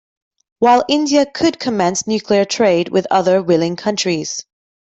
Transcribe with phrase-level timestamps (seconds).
[0.57, 4.43] While India could commence nuclear trade with other willing countries.